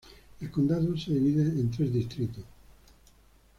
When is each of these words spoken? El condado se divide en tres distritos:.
El 0.39 0.49
condado 0.49 0.97
se 0.97 1.13
divide 1.13 1.43
en 1.43 1.69
tres 1.69 1.93
distritos:. 1.93 2.43